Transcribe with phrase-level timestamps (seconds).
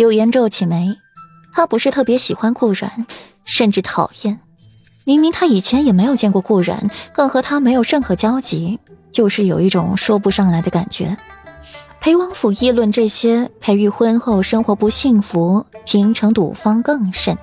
[0.00, 0.96] 柳岩皱起眉，
[1.52, 3.04] 她不是特别喜欢顾然，
[3.44, 4.40] 甚至讨厌。
[5.04, 8.78] 明明她以前也没有见过顾然，更和他没有任何交集，
[9.12, 11.18] 就是有一种说不上来的感觉。
[12.00, 17.36] 裴王府议论这些，裴玉婚后生活不幸福，平城赌方更甚。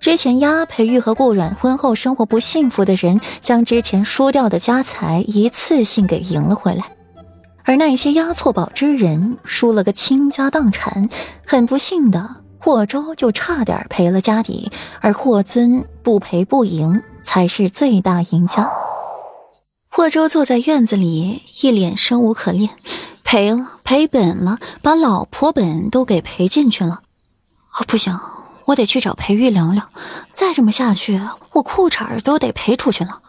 [0.00, 6.82] 之前压裴玉和顾阮婚后生活不幸福的人，将之前输掉的家财一次性给赢了回来；
[7.70, 11.08] 而那些押错宝之人，输了个倾家荡产。
[11.46, 18.68] 很不幸的，霍州就差点赔了家底，而霍尊不赔不赢，才是最大赢家。
[19.88, 22.70] 霍州坐在院子里，一脸生无可恋。
[23.22, 27.02] 赔了，赔本了，把老婆本都给赔进去了。
[27.78, 28.18] 哦，不行，
[28.64, 29.88] 我得去找裴玉聊聊。
[30.34, 31.20] 再这么下去，
[31.52, 33.20] 我裤衩都得赔出去了。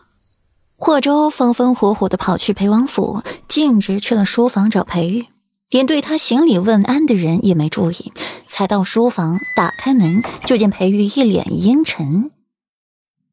[0.84, 5.28] 霍州风风火火的跑去裴王府，径直去了书房找裴玉，
[5.70, 8.12] 连对他行礼问安的人也没注意。
[8.48, 12.32] 才到书房，打开门就见裴玉一脸阴沉，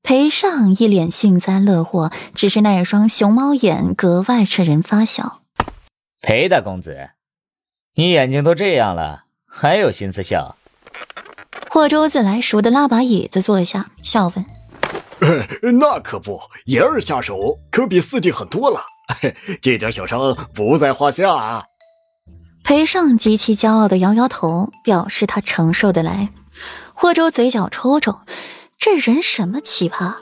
[0.02, 5.40] 裴尚一脸幸灾乐祸，只是那一双熊猫眼格外使人发笑。
[6.20, 7.12] 裴大公子，
[7.94, 10.56] 你眼睛都这样了，还有心思笑？
[11.70, 14.44] 霍州自来熟的拉把椅子坐下，笑问
[15.80, 18.82] ：“那可不，言儿下手可比四弟狠多了，
[19.62, 21.64] 这点小伤不在话下。”啊。
[22.64, 26.28] 裴尚极其骄傲的摇摇头，表示他承受得来。
[26.92, 28.18] 霍州嘴角抽抽，
[28.78, 30.16] 这人什么奇葩，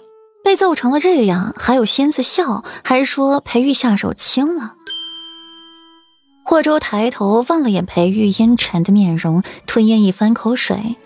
[0.44, 4.74] 被揍成了这样，还有心思笑，还说裴玉下手轻了。
[6.44, 10.96] 霍州抬头望了眼裴玉阴沉的面容，吞咽一番口水。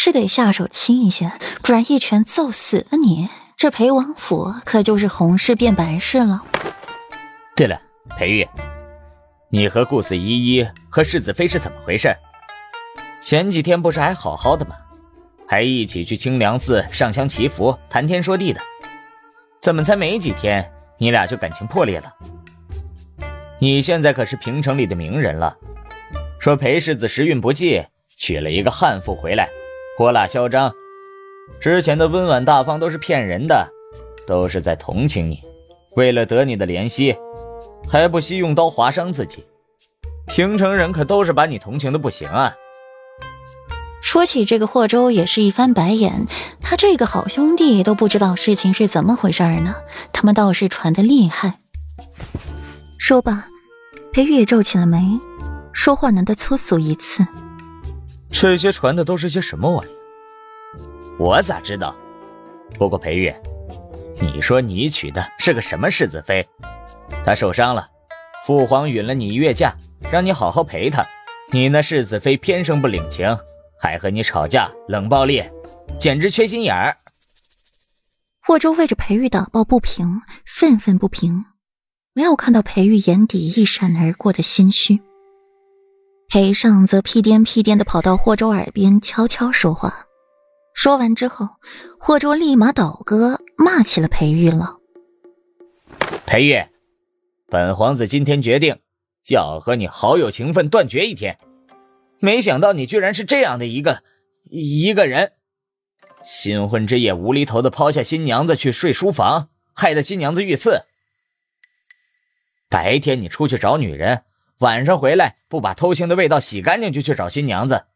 [0.00, 6.44] 是得下手轻一些，不然一拳揍死了你，这裴王府可就是红事变白事了。
[7.56, 7.82] 对了，
[8.16, 8.48] 裴玉，
[9.50, 12.16] 你和顾四依依和世子妃是怎么回事？
[13.20, 14.76] 前几天不是还好好的吗？
[15.48, 18.60] 还一起去清凉寺上香祈福、谈天说地的，
[19.60, 22.14] 怎么才没几天，你俩就感情破裂了？
[23.58, 25.56] 你现在可是平城里的名人了，
[26.38, 27.84] 说裴世子时运不济，
[28.16, 29.48] 娶了一个悍妇回来，
[29.98, 30.72] 泼辣嚣张。
[31.60, 33.68] 之前的温婉大方都是骗人的，
[34.28, 35.42] 都是在同情你，
[35.96, 37.16] 为了得你的怜惜，
[37.90, 39.44] 还不惜用刀划伤自己。
[40.28, 42.54] 平城人可都是把你同情的不行啊。
[44.00, 46.28] 说起这个霍州，也是一翻白眼，
[46.60, 49.74] 他这个好兄弟都不知道事情是怎么回事呢，
[50.12, 51.58] 他们倒是传的厉害。
[52.98, 53.48] 说罢，
[54.12, 55.00] 裴玉也皱起了眉，
[55.72, 57.26] 说话难得粗俗一次。
[58.30, 59.90] 这些传的都是些什么玩意？
[61.18, 61.94] 我咋知道？
[62.74, 63.34] 不过裴玉，
[64.20, 66.46] 你说你娶的是个什么世子妃？
[67.24, 67.88] 她受伤了，
[68.46, 69.74] 父皇允了你一月假，
[70.12, 71.04] 让你好好陪她。
[71.50, 73.36] 你那世子妃偏生不领情，
[73.80, 75.42] 还和你吵架，冷暴力，
[75.98, 76.96] 简直缺心眼儿。
[78.42, 81.44] 霍州为着裴玉打抱不平，愤愤不平。
[82.12, 85.00] 没有看到裴玉眼底一闪而过的心虚，
[86.30, 90.06] 裴尚则屁颠屁颠的跑到霍州耳边悄悄说话。
[90.74, 91.48] 说完之后，
[91.98, 94.76] 霍州立马倒戈骂起了裴玉了。
[96.26, 96.62] 裴玉，
[97.48, 98.78] 本皇子今天决定
[99.28, 101.38] 要和你好友情分断绝一天，
[102.20, 104.02] 没想到你居然是这样的一个
[104.50, 105.32] 一个人。
[106.22, 110.82] 新婚之夜无厘头的抛下新娘子去睡书房，害得新娘子遇刺。
[112.68, 114.24] 白天你出去找女人，
[114.58, 117.86] 晚上回来不把偷腥的味道洗干净就去找新娘子，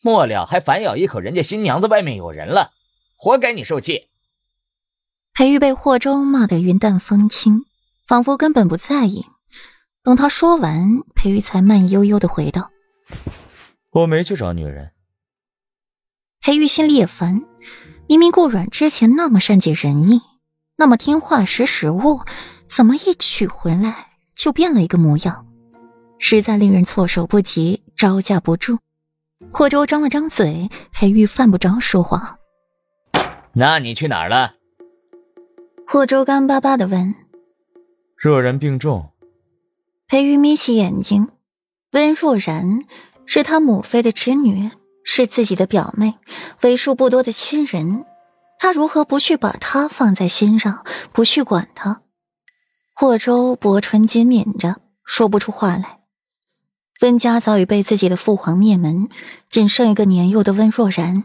[0.00, 2.70] 末了还反咬一口人家新娘子外面有人了，
[3.16, 4.08] 活该你受气。
[5.34, 7.64] 裴玉被霍州骂得云淡风轻，
[8.06, 9.26] 仿佛根本不在意。
[10.04, 12.70] 等他说完，裴玉才慢悠悠的回道
[13.90, 14.92] ：“我没去找女人。”
[16.40, 17.42] 裴玉心里也烦，
[18.06, 20.20] 明明顾阮之前那么善解人意，
[20.76, 22.20] 那么听话识时务。
[22.68, 25.47] 怎么一娶回来就变了一个模样，
[26.18, 28.78] 实在令人措手不及，招架不住。
[29.50, 32.38] 霍州张了张嘴，裴玉犯不着说话。
[33.52, 34.54] 那你去哪儿了？
[35.86, 37.14] 霍州干巴巴的问。
[38.16, 39.10] 若然病重。
[40.06, 41.28] 裴玉眯起眼睛，
[41.92, 42.80] 温若然
[43.26, 44.70] 是他母妃的侄女，
[45.04, 46.14] 是自己的表妹，
[46.62, 48.04] 为数不多的亲人，
[48.58, 52.02] 他如何不去把她放在心上，不去管她？
[52.94, 55.97] 霍州薄唇紧抿着，说不出话来。
[57.00, 59.08] 温家早已被自己的父皇灭门，
[59.48, 61.22] 仅剩一个年幼的温若然。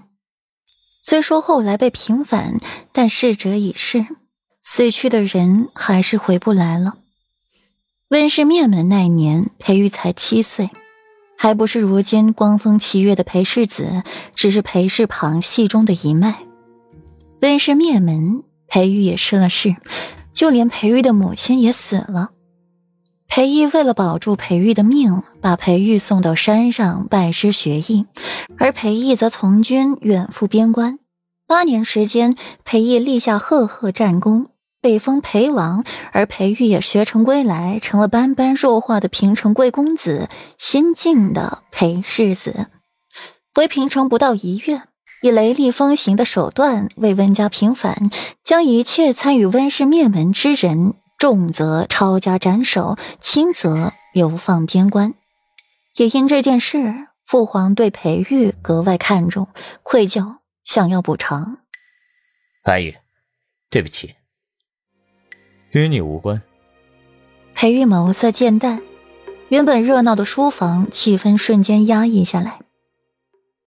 [1.01, 2.59] 虽说后来被平反，
[2.91, 4.05] 但逝者已逝，
[4.61, 6.97] 死去的人还是回不来了。
[8.09, 10.69] 温氏灭门那年，裴玉才七岁，
[11.35, 14.03] 还不是如今光风霁月的裴世子，
[14.35, 16.43] 只是裴氏旁系中的一脉。
[17.41, 19.75] 温氏灭门，裴玉也失了势，
[20.31, 22.29] 就连裴玉的母亲也死了。
[23.35, 28.05] 裴义为了保住裴玉的命，把裴玉送到山上拜师学艺，
[28.59, 30.99] 而裴义则从军远赴边关。
[31.47, 34.49] 八年时间，裴义立下赫赫战功，
[34.79, 42.67] 被封裴王，而裴玉也学成归来，成了般般弱化的平城贵公子，新晋的裴世子。
[43.55, 44.83] 回平城不到一月，
[45.23, 48.11] 以雷厉风行的手段为温家平反，
[48.43, 50.93] 将一切参与温氏灭门之人。
[51.23, 55.13] 重则抄家斩首，轻则流放边关。
[55.95, 59.47] 也因这件事，父皇对裴玉格外看重，
[59.83, 61.59] 愧疚，想要补偿。
[62.61, 62.97] 白玉，
[63.69, 64.15] 对不起，
[65.71, 66.41] 与你无关。
[67.55, 68.81] 裴玉眸色渐淡，
[69.47, 72.59] 原本热闹的书房气氛瞬间压抑下来。